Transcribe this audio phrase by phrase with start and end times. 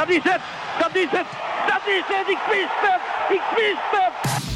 [0.00, 0.40] Dat is het!
[0.78, 1.26] Dat is het!
[1.66, 2.28] Dat is het!
[2.28, 3.00] Ik wist het!
[3.28, 4.49] Ik wist het!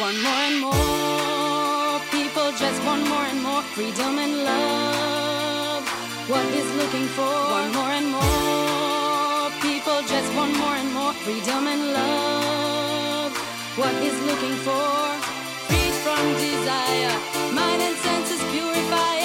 [0.00, 2.00] want more and more.
[2.10, 5.84] People just want more and more freedom and love.
[6.26, 7.34] What is looking for?
[7.52, 9.50] Want more and more.
[9.60, 13.32] People just want more and more freedom and love.
[13.76, 14.96] What is looking for?
[15.68, 17.14] Freed from desire,
[17.52, 19.19] mind and senses purified.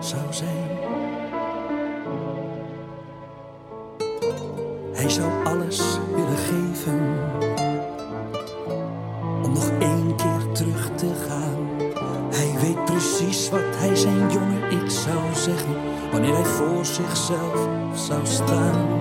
[0.00, 0.70] zou zijn.
[4.92, 7.18] Hij zou alles willen geven
[9.42, 11.68] om nog één keer terug te gaan.
[12.30, 15.76] Hij weet precies wat hij zijn jongen ik zou zeggen
[16.10, 19.00] wanneer hij voor zichzelf zou staan.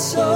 [0.00, 0.29] so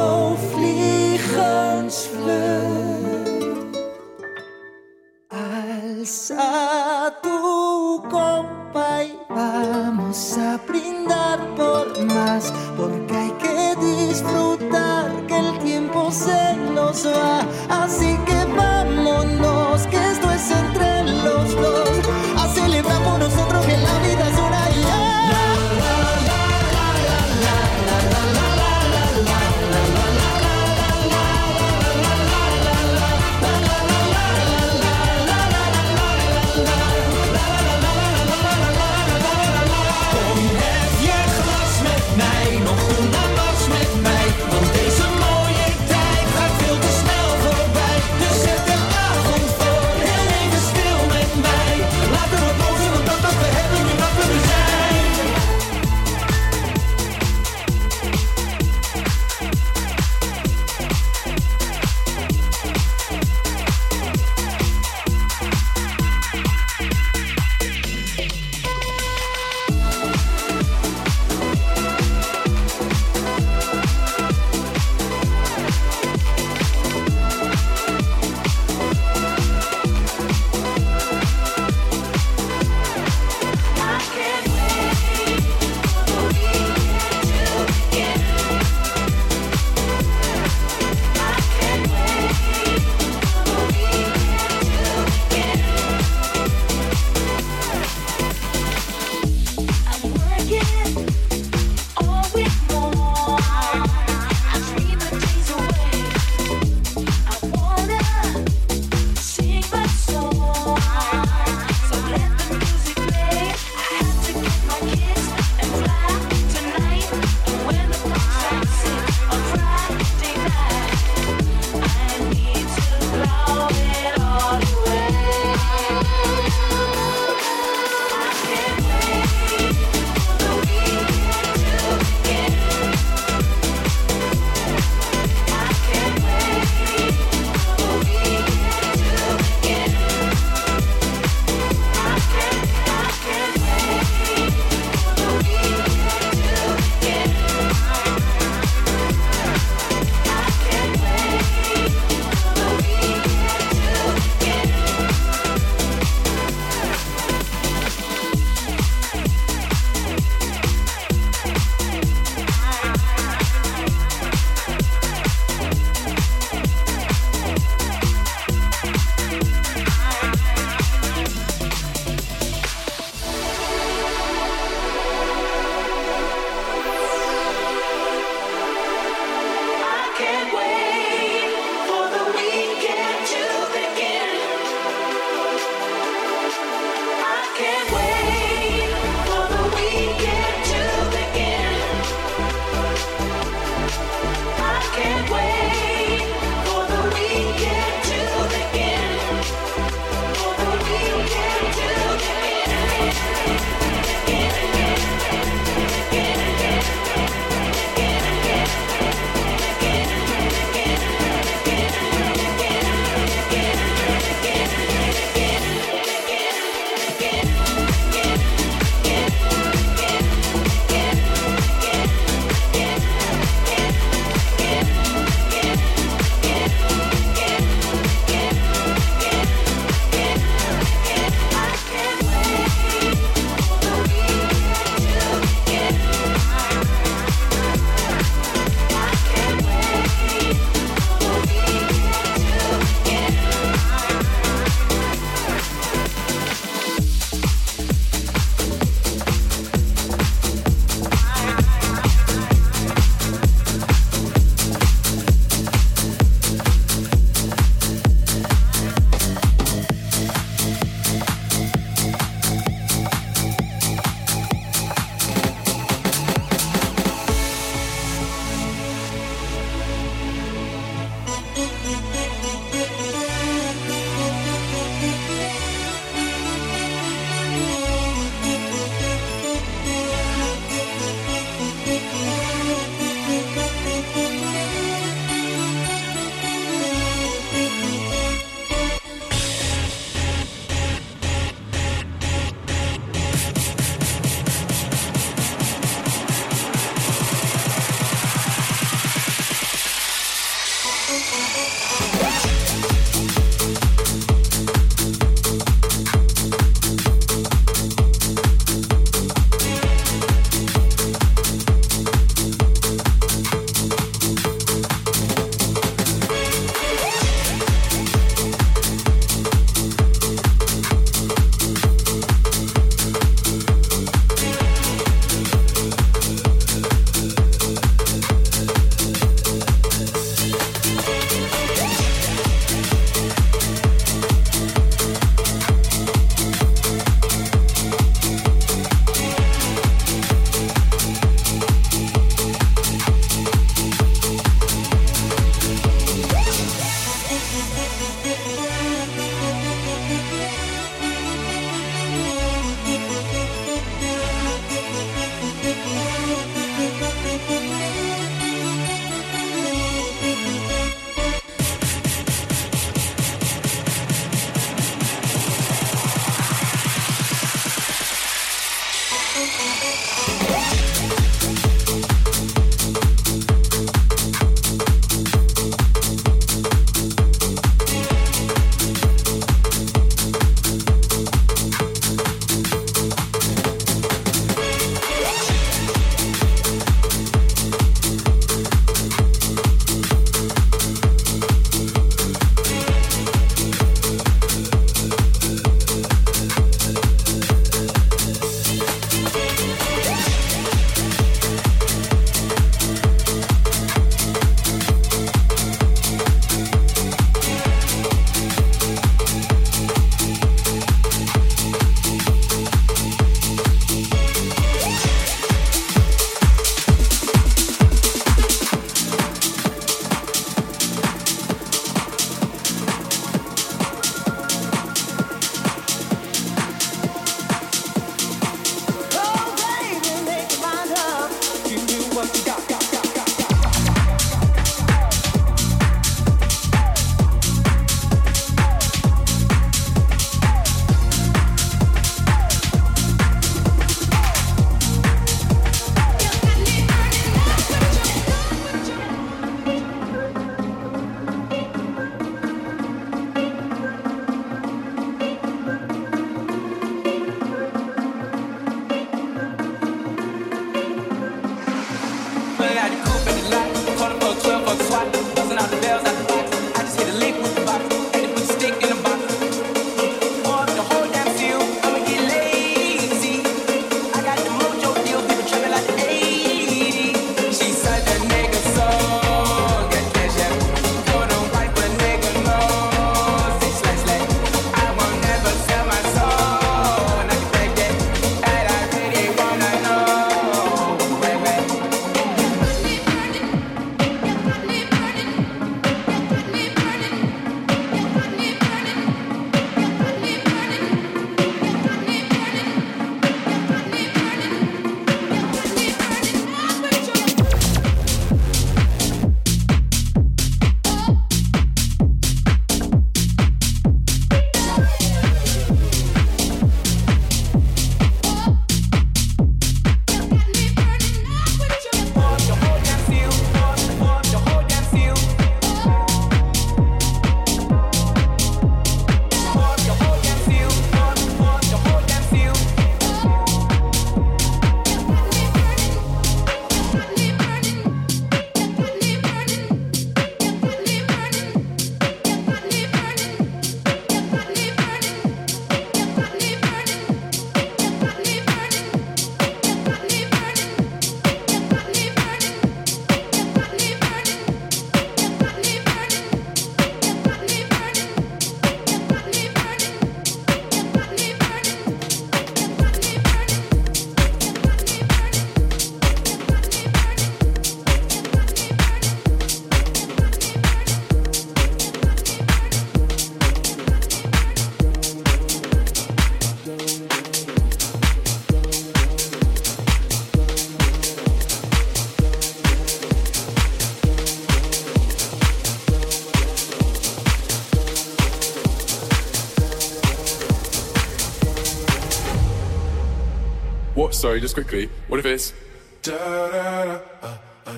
[594.24, 594.88] sorry, just quickly.
[595.08, 595.52] What if it's.
[596.00, 596.98] Da, da,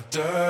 [0.09, 0.46] da,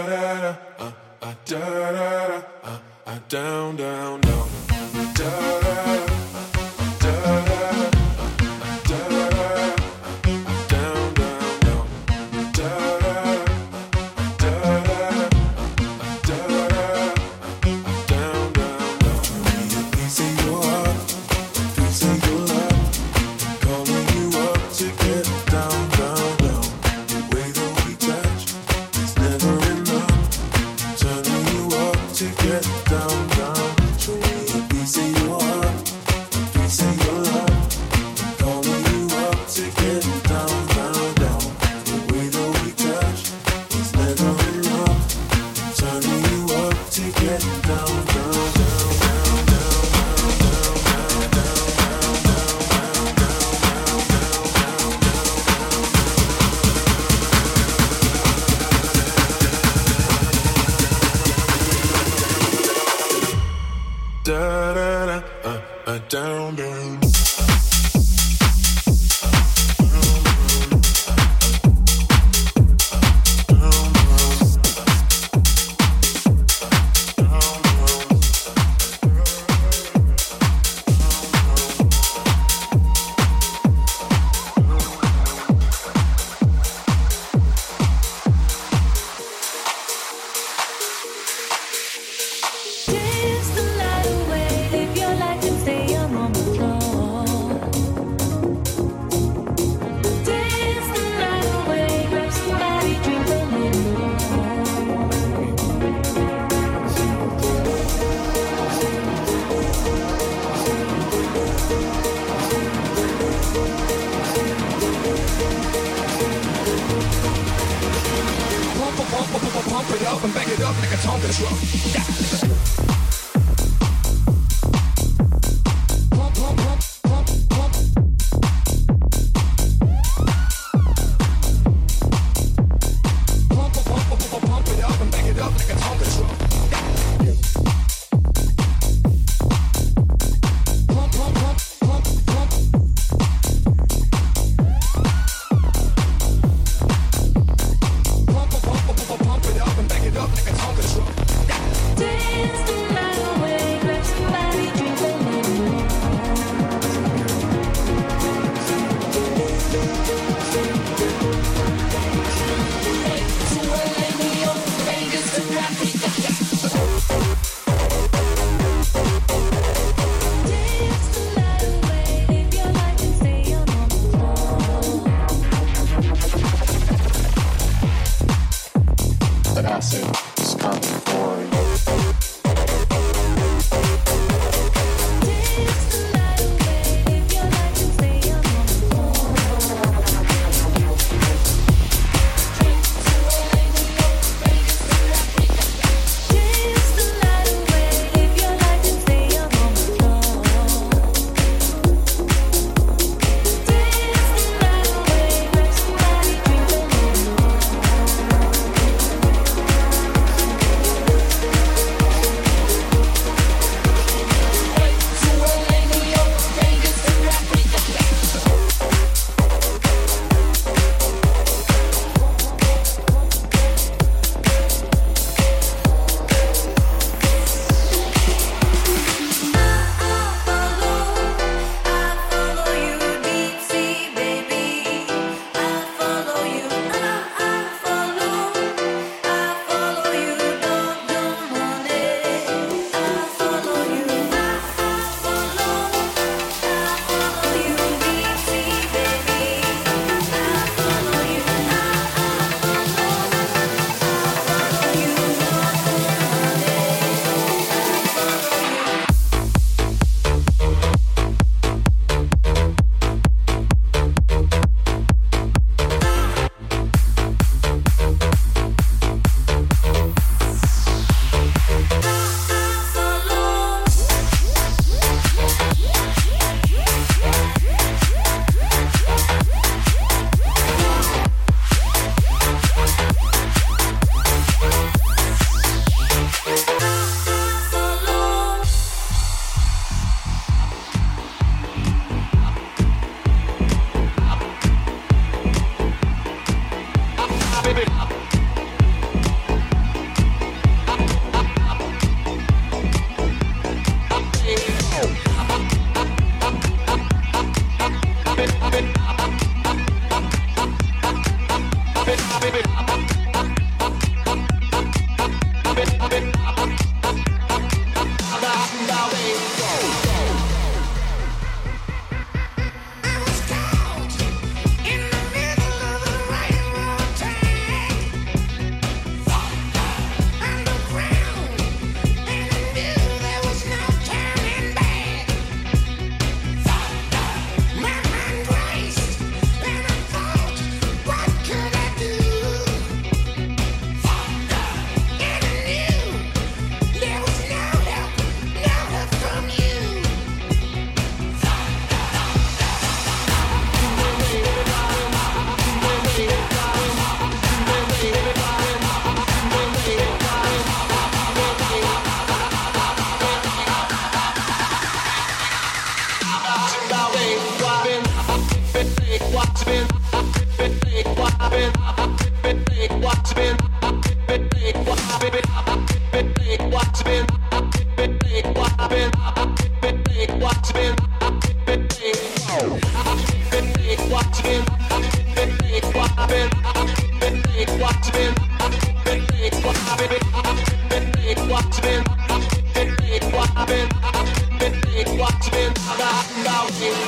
[395.17, 397.06] Watch me,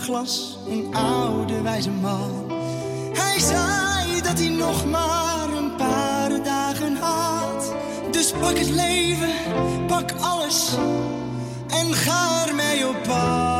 [0.00, 2.30] glas een oude wijze man.
[3.12, 7.74] Hij zei dat hij nog maar een paar dagen had.
[8.10, 9.34] Dus pak het leven,
[9.86, 10.76] pak alles
[11.68, 13.59] en ga ermee op pad.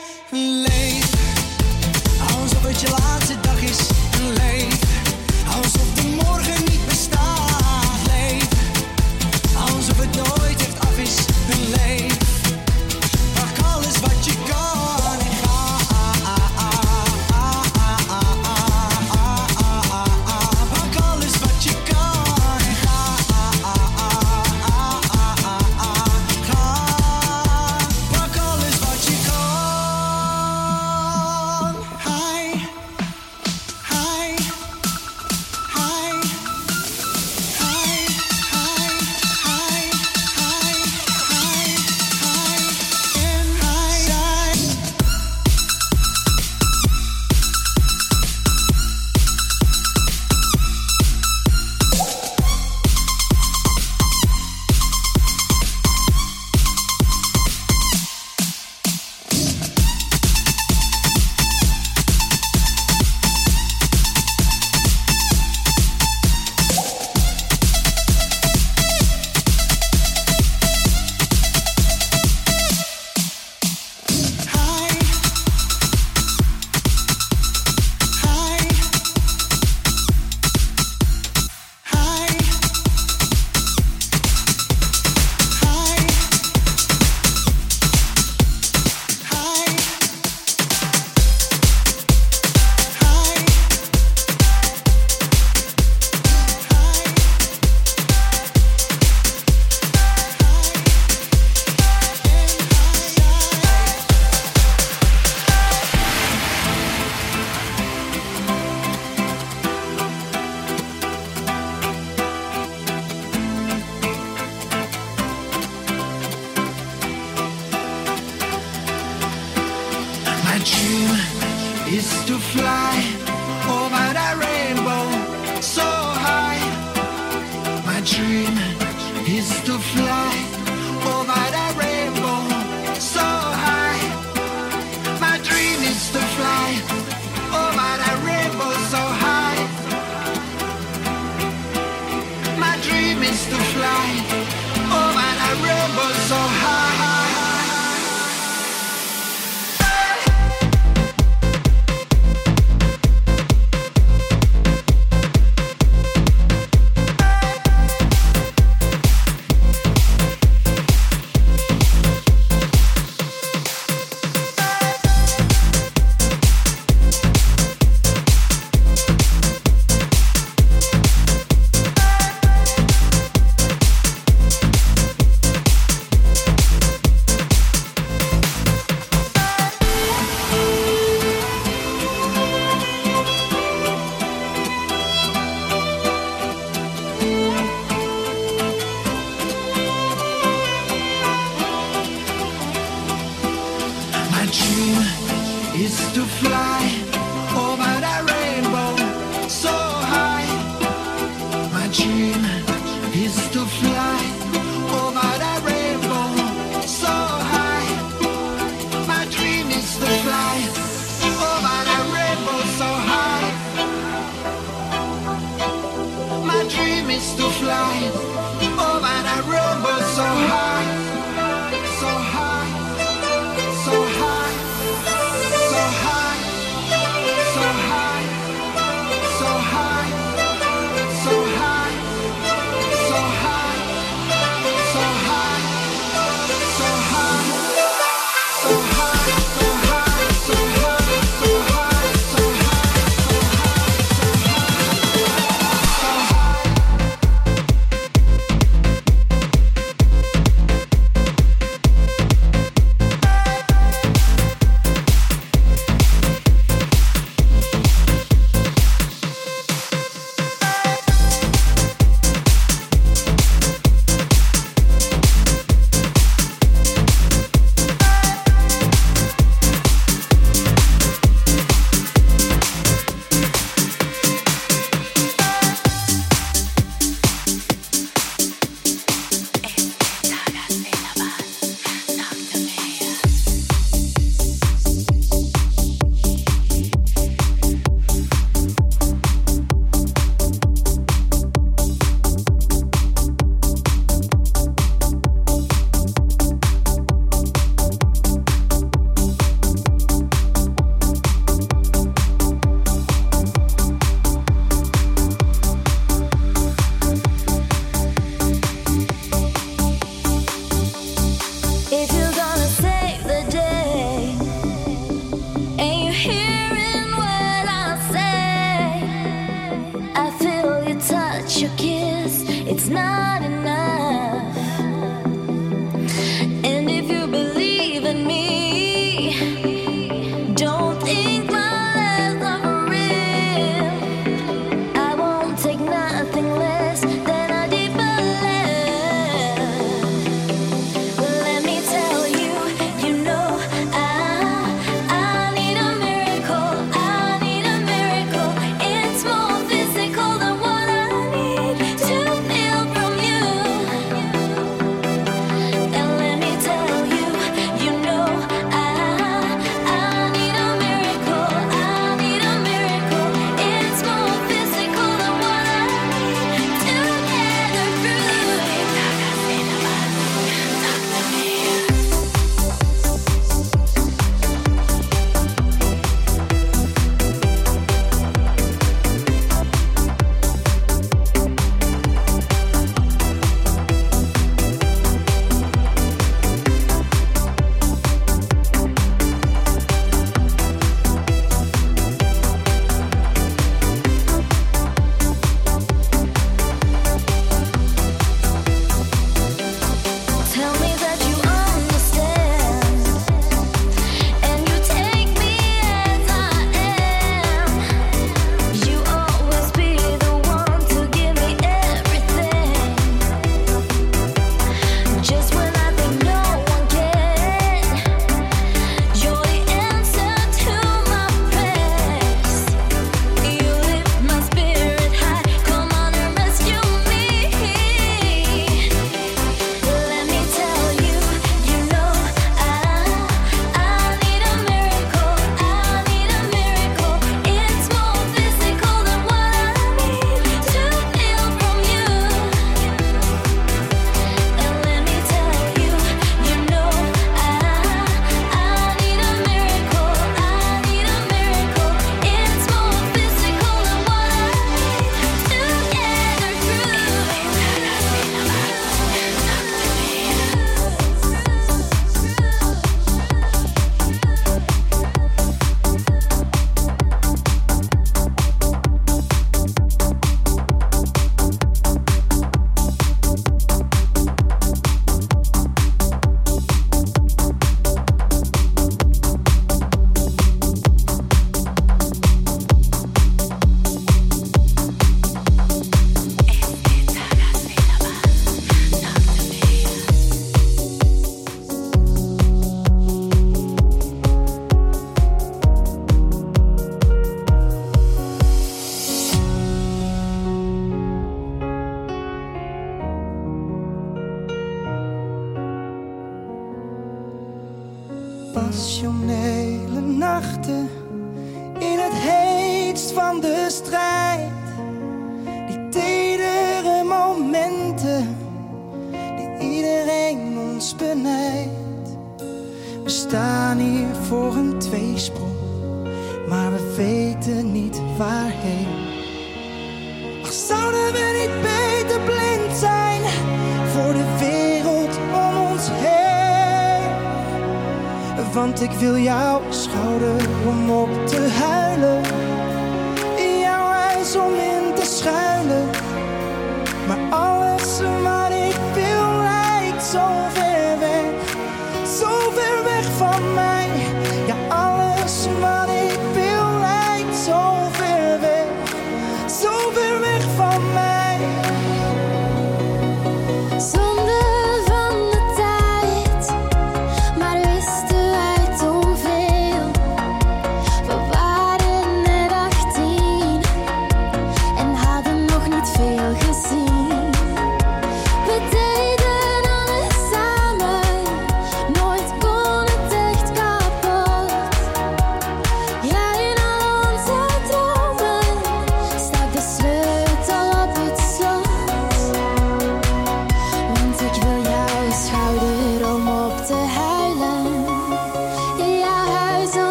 [217.21, 218.30] to fly.